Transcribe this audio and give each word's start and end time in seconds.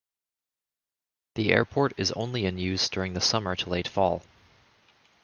The 1.35 1.51
airport 1.51 1.93
is 1.97 2.11
only 2.13 2.47
in 2.47 2.57
use 2.57 2.89
during 2.89 3.13
the 3.13 3.21
summer 3.21 3.55
to 3.57 3.69
late 3.69 3.87
fall. 3.87 4.23